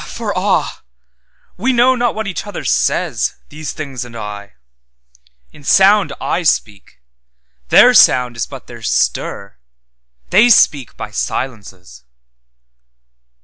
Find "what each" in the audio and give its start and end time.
2.15-2.47